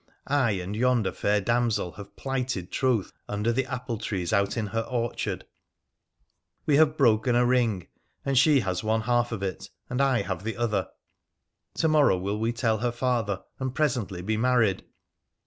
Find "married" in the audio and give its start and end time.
14.37-14.83